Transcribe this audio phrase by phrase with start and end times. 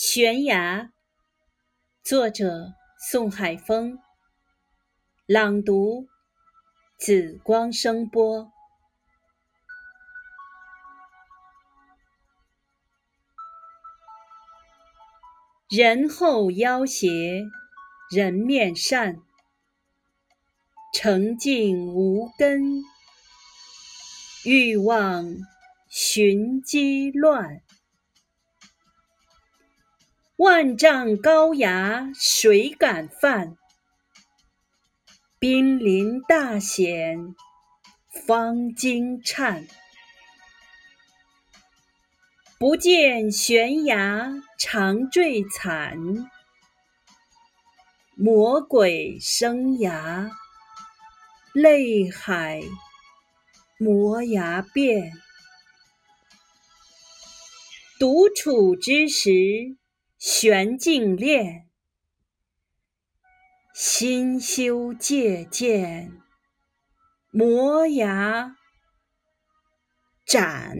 [0.00, 0.92] 悬崖，
[2.04, 2.72] 作者
[3.10, 3.98] 宋海峰。
[5.26, 6.06] 朗读：
[7.00, 8.52] 紫光声波。
[15.68, 17.42] 人后腰斜，
[18.08, 19.20] 人面善，
[20.94, 22.84] 澄净无根，
[24.44, 25.26] 欲望
[25.88, 27.60] 寻机乱。
[30.38, 33.56] 万丈高崖谁敢犯？
[35.40, 37.34] 濒临大险
[38.24, 39.66] 方惊颤。
[42.56, 45.98] 不见悬崖长坠惨，
[48.14, 50.30] 魔鬼生涯
[51.52, 52.62] 泪海
[53.76, 55.10] 磨牙变。
[57.98, 59.76] 独处之时。
[60.18, 61.68] 悬镜练，
[63.72, 66.20] 心修戒见，
[67.30, 68.56] 磨牙
[70.26, 70.76] 斩。